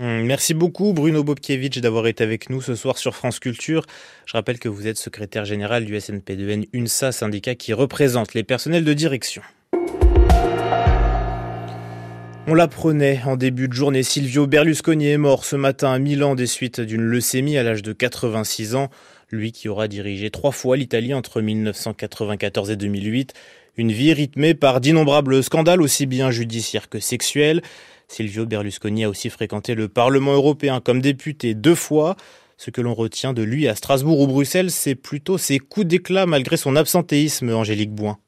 Hum, 0.00 0.24
merci 0.24 0.54
beaucoup 0.54 0.92
Bruno 0.92 1.22
Bobkiewicz 1.22 1.78
d'avoir 1.78 2.08
été 2.08 2.24
avec 2.24 2.50
nous 2.50 2.60
ce 2.60 2.74
soir 2.74 2.98
sur 2.98 3.14
France 3.14 3.38
Culture. 3.38 3.86
Je 4.26 4.32
rappelle 4.32 4.58
que 4.58 4.68
vous 4.68 4.88
êtes 4.88 4.96
secrétaire 4.96 5.44
général 5.44 5.84
du 5.84 5.96
SNP2N 5.96 6.66
UNSA, 6.72 7.12
syndicat 7.12 7.54
qui 7.54 7.72
représente 7.72 8.34
les 8.34 8.42
personnels 8.42 8.84
de 8.84 8.92
direction. 8.92 9.42
On 12.46 12.52
l'apprenait 12.52 13.22
en 13.24 13.36
début 13.36 13.68
de 13.68 13.72
journée, 13.72 14.02
Silvio 14.02 14.46
Berlusconi 14.46 15.08
est 15.08 15.16
mort 15.16 15.46
ce 15.46 15.56
matin 15.56 15.92
à 15.92 15.98
Milan 15.98 16.34
des 16.34 16.46
suites 16.46 16.78
d'une 16.78 17.00
leucémie 17.00 17.56
à 17.56 17.62
l'âge 17.62 17.82
de 17.82 17.94
86 17.94 18.74
ans. 18.74 18.90
Lui 19.30 19.50
qui 19.50 19.70
aura 19.70 19.88
dirigé 19.88 20.28
trois 20.30 20.52
fois 20.52 20.76
l'Italie 20.76 21.14
entre 21.14 21.40
1994 21.40 22.70
et 22.70 22.76
2008. 22.76 23.32
Une 23.78 23.92
vie 23.92 24.12
rythmée 24.12 24.52
par 24.52 24.82
d'innombrables 24.82 25.42
scandales 25.42 25.80
aussi 25.80 26.04
bien 26.04 26.30
judiciaires 26.30 26.90
que 26.90 27.00
sexuels. 27.00 27.62
Silvio 28.08 28.44
Berlusconi 28.44 29.04
a 29.04 29.08
aussi 29.08 29.30
fréquenté 29.30 29.74
le 29.74 29.88
Parlement 29.88 30.34
européen 30.34 30.80
comme 30.80 31.00
député 31.00 31.54
deux 31.54 31.74
fois. 31.74 32.14
Ce 32.58 32.70
que 32.70 32.82
l'on 32.82 32.94
retient 32.94 33.32
de 33.32 33.42
lui 33.42 33.68
à 33.68 33.74
Strasbourg 33.74 34.20
ou 34.20 34.26
Bruxelles, 34.26 34.70
c'est 34.70 34.94
plutôt 34.94 35.38
ses 35.38 35.58
coups 35.58 35.86
d'éclat 35.86 36.26
malgré 36.26 36.58
son 36.58 36.76
absentéisme, 36.76 37.48
Angélique 37.54 37.92
Boin. 37.92 38.18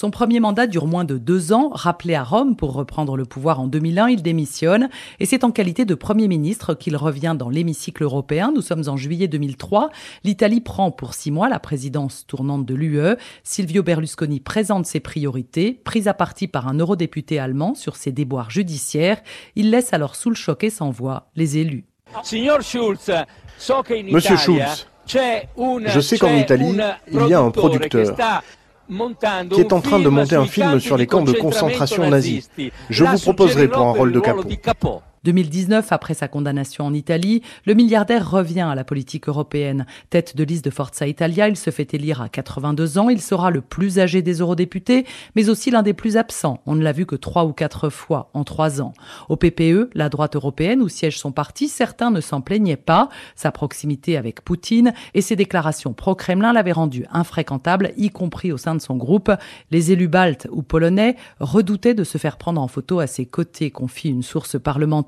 Son 0.00 0.12
premier 0.12 0.38
mandat 0.38 0.68
dure 0.68 0.86
moins 0.86 1.02
de 1.02 1.18
deux 1.18 1.52
ans. 1.52 1.70
Rappelé 1.72 2.14
à 2.14 2.22
Rome 2.22 2.54
pour 2.54 2.72
reprendre 2.72 3.16
le 3.16 3.24
pouvoir 3.24 3.58
en 3.58 3.66
2001, 3.66 4.10
il 4.10 4.22
démissionne. 4.22 4.90
Et 5.18 5.26
c'est 5.26 5.42
en 5.42 5.50
qualité 5.50 5.84
de 5.84 5.96
Premier 5.96 6.28
ministre 6.28 6.74
qu'il 6.74 6.94
revient 6.96 7.34
dans 7.36 7.48
l'hémicycle 7.50 8.04
européen. 8.04 8.52
Nous 8.54 8.62
sommes 8.62 8.84
en 8.86 8.96
juillet 8.96 9.26
2003. 9.26 9.90
L'Italie 10.22 10.60
prend 10.60 10.92
pour 10.92 11.14
six 11.14 11.32
mois 11.32 11.48
la 11.48 11.58
présidence 11.58 12.28
tournante 12.28 12.64
de 12.64 12.76
l'UE. 12.76 13.16
Silvio 13.42 13.82
Berlusconi 13.82 14.38
présente 14.38 14.86
ses 14.86 15.00
priorités. 15.00 15.80
Pris 15.82 16.06
à 16.06 16.14
partie 16.14 16.46
par 16.46 16.68
un 16.68 16.74
eurodéputé 16.74 17.40
allemand 17.40 17.74
sur 17.74 17.96
ses 17.96 18.12
déboires 18.12 18.50
judiciaires, 18.50 19.20
il 19.56 19.70
laisse 19.70 19.92
alors 19.92 20.14
sous 20.14 20.30
le 20.30 20.36
choc 20.36 20.62
et 20.62 20.70
sans 20.70 20.90
voix 20.90 21.26
les 21.34 21.58
élus. 21.58 21.86
Monsieur 24.12 24.36
Schulz, 24.36 24.86
je 25.08 26.00
sais 26.00 26.18
qu'en 26.18 26.36
Italie, 26.36 26.78
il 27.10 27.26
y 27.26 27.34
a 27.34 27.40
un 27.40 27.50
producteur 27.50 28.14
qui 29.52 29.60
est 29.60 29.72
en 29.72 29.80
train 29.80 29.98
de 29.98 30.08
monter 30.08 30.36
un 30.36 30.46
film 30.46 30.80
sur 30.80 30.96
les 30.96 31.06
camps 31.06 31.22
de 31.22 31.32
concentration 31.32 32.08
nazis. 32.08 32.50
Je 32.90 33.04
vous 33.04 33.18
proposerai 33.18 33.68
pour 33.68 33.82
un 33.82 33.92
rôle 33.92 34.12
de 34.12 34.20
capot. 34.20 35.02
2019, 35.24 35.92
après 35.92 36.14
sa 36.14 36.28
condamnation 36.28 36.84
en 36.86 36.94
Italie, 36.94 37.42
le 37.66 37.74
milliardaire 37.74 38.30
revient 38.30 38.60
à 38.60 38.74
la 38.74 38.84
politique 38.84 39.28
européenne. 39.28 39.86
Tête 40.10 40.36
de 40.36 40.44
liste 40.44 40.64
de 40.64 40.70
Forza 40.70 41.06
Italia, 41.06 41.48
il 41.48 41.56
se 41.56 41.70
fait 41.70 41.94
élire 41.94 42.22
à 42.22 42.28
82 42.28 42.98
ans. 42.98 43.08
Il 43.08 43.20
sera 43.20 43.50
le 43.50 43.60
plus 43.60 43.98
âgé 43.98 44.22
des 44.22 44.34
eurodéputés, 44.34 45.06
mais 45.34 45.48
aussi 45.48 45.70
l'un 45.70 45.82
des 45.82 45.94
plus 45.94 46.16
absents. 46.16 46.60
On 46.66 46.74
ne 46.74 46.82
l'a 46.82 46.92
vu 46.92 47.06
que 47.06 47.16
trois 47.16 47.44
ou 47.44 47.52
quatre 47.52 47.88
fois 47.88 48.30
en 48.34 48.44
trois 48.44 48.80
ans. 48.80 48.92
Au 49.28 49.36
PPE, 49.36 49.90
la 49.94 50.08
droite 50.08 50.36
européenne 50.36 50.82
où 50.82 50.88
siège 50.88 51.18
son 51.18 51.32
parti, 51.32 51.68
certains 51.68 52.10
ne 52.10 52.20
s'en 52.20 52.40
plaignaient 52.40 52.76
pas. 52.76 53.08
Sa 53.34 53.50
proximité 53.50 54.16
avec 54.16 54.42
Poutine 54.42 54.92
et 55.14 55.20
ses 55.20 55.36
déclarations 55.36 55.92
pro-Kremlin 55.92 56.52
l'avaient 56.52 56.72
rendu 56.72 57.04
infréquentable, 57.10 57.92
y 57.96 58.10
compris 58.10 58.52
au 58.52 58.56
sein 58.56 58.74
de 58.74 58.80
son 58.80 58.96
groupe. 58.96 59.32
Les 59.70 59.92
élus 59.92 60.08
baltes 60.08 60.46
ou 60.50 60.62
polonais 60.62 61.16
redoutaient 61.40 61.94
de 61.94 62.04
se 62.04 62.18
faire 62.18 62.36
prendre 62.36 62.60
en 62.60 62.68
photo 62.68 63.00
à 63.00 63.06
ses 63.06 63.26
côtés, 63.26 63.70
confie 63.70 64.10
une 64.10 64.22
source 64.22 64.58
parlementaire 64.58 65.07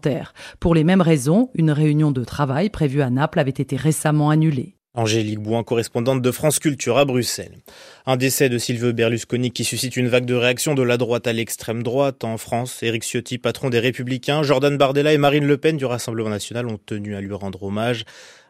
pour 0.59 0.75
les 0.75 0.85
mêmes 0.85 1.01
raisons, 1.01 1.51
une 1.55 1.71
réunion 1.71 2.11
de 2.11 2.25
travail 2.25 2.71
prévue 2.71 3.03
à 3.03 3.11
Naples 3.11 3.39
avait 3.39 3.51
été 3.51 3.77
récemment 3.77 4.31
annulée. 4.31 4.77
Angélique 4.95 5.39
Bouin, 5.39 5.63
correspondante 5.63 6.21
de 6.21 6.31
France 6.33 6.59
Culture 6.59 6.99
à 6.99 7.05
Bruxelles. 7.05 7.59
Un 8.07 8.17
décès 8.17 8.49
de 8.49 8.59
Silvio 8.59 8.93
Berlusconi 8.93 9.53
qui 9.53 9.63
suscite 9.63 9.97
une 9.97 10.09
vague 10.09 10.25
de 10.25 10.35
réactions 10.35 10.75
de 10.75 10.83
la 10.83 10.97
droite 10.97 11.29
à 11.29 11.33
l'extrême 11.33 11.85
droite. 11.85 12.25
En 12.25 12.39
France, 12.39 12.83
Éric 12.83 13.05
Ciotti, 13.05 13.39
patron 13.39 13.71
des 13.71 13.79
Républicains, 13.79 14.43
Jordan 14.43 14.77
Bardella 14.77 15.13
et 15.13 15.19
Marine 15.19 15.47
Le 15.47 15.59
Pen 15.59 15.77
du 15.77 15.85
Rassemblement 15.85 16.31
national 16.31 16.67
ont 16.67 16.81
tenu 16.85 17.15
à 17.15 17.21
lui 17.21 17.33
rendre 17.35 17.63
hommage. 17.63 18.05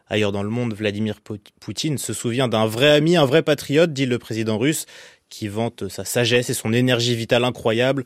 Ailleurs 0.07 0.31
dans 0.31 0.41
le 0.41 0.49
monde, 0.49 0.73
Vladimir 0.73 1.19
Poutine 1.59 1.99
se 1.99 2.11
souvient 2.11 2.47
d'un 2.47 2.65
vrai 2.65 2.89
ami, 2.89 3.15
un 3.17 3.25
vrai 3.25 3.43
patriote, 3.43 3.93
dit 3.93 4.07
le 4.07 4.17
président 4.17 4.57
russe, 4.57 4.87
qui 5.29 5.47
vante 5.47 5.89
sa 5.89 6.05
sagesse 6.05 6.49
et 6.49 6.53
son 6.55 6.73
énergie 6.73 7.15
vitale 7.15 7.45
incroyable. 7.45 8.03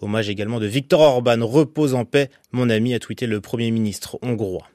Hommage 0.00 0.28
également 0.28 0.60
de 0.60 0.66
Viktor 0.66 1.00
Orban, 1.00 1.38
repose 1.46 1.94
en 1.94 2.04
paix, 2.04 2.30
mon 2.52 2.68
ami, 2.68 2.94
a 2.94 2.98
tweeté 2.98 3.26
le 3.26 3.40
Premier 3.40 3.70
ministre 3.70 4.18
hongrois. 4.22 4.68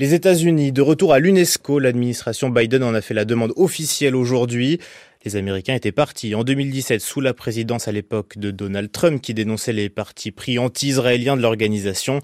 Les 0.00 0.14
États-Unis, 0.14 0.72
de 0.72 0.80
retour 0.80 1.12
à 1.12 1.18
l'UNESCO, 1.18 1.78
l'administration 1.78 2.48
Biden 2.48 2.82
en 2.82 2.94
a 2.94 3.00
fait 3.00 3.14
la 3.14 3.24
demande 3.24 3.52
officielle 3.56 4.16
aujourd'hui. 4.16 4.80
Les 5.24 5.36
Américains 5.36 5.74
étaient 5.74 5.92
partis 5.92 6.34
en 6.34 6.42
2017 6.42 7.00
sous 7.00 7.20
la 7.20 7.34
présidence 7.34 7.86
à 7.86 7.92
l'époque 7.92 8.38
de 8.38 8.50
Donald 8.50 8.90
Trump 8.90 9.20
qui 9.20 9.34
dénonçait 9.34 9.74
les 9.74 9.90
partis 9.90 10.30
pris 10.30 10.58
anti-israéliens 10.58 11.36
de 11.36 11.42
l'organisation. 11.42 12.20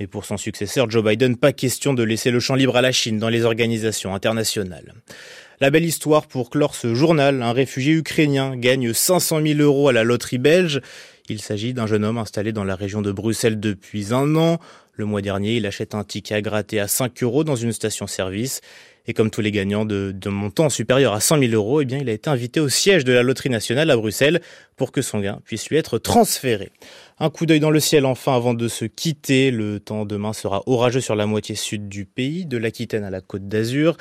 Mais 0.00 0.06
pour 0.06 0.24
son 0.24 0.36
successeur 0.36 0.90
Joe 0.90 1.04
Biden, 1.04 1.36
pas 1.36 1.52
question 1.52 1.92
de 1.92 2.02
laisser 2.02 2.30
le 2.30 2.40
champ 2.40 2.54
libre 2.54 2.76
à 2.76 2.80
la 2.80 2.92
Chine 2.92 3.18
dans 3.18 3.28
les 3.28 3.44
organisations 3.44 4.14
internationales. 4.14 4.94
La 5.60 5.70
belle 5.70 5.84
histoire 5.84 6.28
pour 6.28 6.50
clore 6.50 6.76
ce 6.76 6.94
journal, 6.94 7.42
un 7.42 7.52
réfugié 7.52 7.92
ukrainien 7.92 8.56
gagne 8.56 8.94
500 8.94 9.42
000 9.44 9.60
euros 9.60 9.88
à 9.88 9.92
la 9.92 10.04
loterie 10.04 10.38
belge. 10.38 10.80
Il 11.30 11.42
s'agit 11.42 11.74
d'un 11.74 11.86
jeune 11.86 12.04
homme 12.04 12.18
installé 12.18 12.52
dans 12.52 12.64
la 12.64 12.74
région 12.74 13.02
de 13.02 13.12
Bruxelles 13.12 13.60
depuis 13.60 14.14
un 14.14 14.34
an. 14.36 14.58
Le 14.92 15.04
mois 15.04 15.20
dernier, 15.20 15.56
il 15.56 15.66
achète 15.66 15.94
un 15.94 16.02
ticket 16.02 16.34
à 16.34 16.40
gratter 16.40 16.80
à 16.80 16.88
5 16.88 17.22
euros 17.22 17.44
dans 17.44 17.54
une 17.54 17.72
station-service. 17.72 18.62
Et 19.06 19.14
comme 19.14 19.30
tous 19.30 19.40
les 19.40 19.52
gagnants 19.52 19.84
de, 19.84 20.12
de 20.14 20.28
montant 20.28 20.68
supérieur 20.68 21.12
à 21.12 21.20
100 21.20 21.38
000 21.40 21.52
euros, 21.52 21.80
eh 21.80 21.84
bien, 21.84 21.98
il 21.98 22.08
a 22.10 22.12
été 22.12 22.28
invité 22.28 22.60
au 22.60 22.68
siège 22.68 23.04
de 23.04 23.12
la 23.12 23.22
Loterie 23.22 23.48
Nationale 23.48 23.90
à 23.90 23.96
Bruxelles 23.96 24.40
pour 24.76 24.92
que 24.92 25.00
son 25.00 25.20
gain 25.20 25.40
puisse 25.44 25.68
lui 25.68 25.76
être 25.76 25.98
transféré. 25.98 26.70
Un 27.18 27.30
coup 27.30 27.46
d'œil 27.46 27.60
dans 27.60 27.70
le 27.70 27.80
ciel 27.80 28.04
enfin 28.04 28.34
avant 28.34 28.54
de 28.54 28.68
se 28.68 28.84
quitter. 28.84 29.50
Le 29.50 29.80
temps 29.80 30.04
demain 30.04 30.32
sera 30.32 30.62
orageux 30.66 31.00
sur 31.00 31.16
la 31.16 31.26
moitié 31.26 31.54
sud 31.54 31.88
du 31.88 32.04
pays, 32.04 32.44
de 32.44 32.58
l'Aquitaine 32.58 33.04
à 33.04 33.10
la 33.10 33.20
côte 33.20 33.48
d'Azur. 33.48 33.96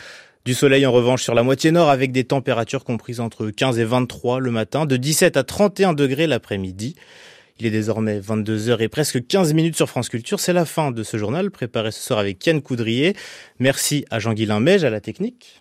Du 0.46 0.53
soleil 0.53 0.86
en 0.86 0.91
revanche 0.91 1.24
sur 1.24 1.34
la 1.34 1.44
moitié 1.44 1.72
nord 1.72 1.89
avec 1.89 2.12
des 2.12 2.24
températures 2.24 2.84
comprises 2.84 3.20
entre 3.20 3.50
15 3.50 3.79
et 3.79 3.84
23 3.84 4.39
le 4.39 4.51
matin, 4.51 4.86
de 4.86 4.96
17 4.96 5.36
à 5.36 5.44
31 5.44 5.94
degrés 5.94 6.27
l'après-midi. 6.27 6.96
Il 7.60 7.65
est 7.65 7.72
désormais 7.72 8.20
22h 8.20 8.82
et 8.82 8.88
presque 8.88 9.25
15 9.25 9.53
minutes 9.53 9.75
sur 9.75 9.89
France 9.89 10.10
Culture. 10.10 10.39
C'est 10.39 10.53
la 10.53 10.65
fin 10.65 10.91
de 10.91 11.03
ce 11.03 11.17
journal 11.17 11.50
préparé 11.50 11.91
ce 11.91 12.01
soir 12.01 12.20
avec 12.20 12.38
Ken 12.38 12.62
Coudrier. 12.62 13.15
Merci 13.60 14.06
à 14.12 14.20
Jean-Guilain 14.20 14.60
Mège 14.60 14.84
à 14.84 14.89
la 14.89 15.01
technique. 15.01 15.56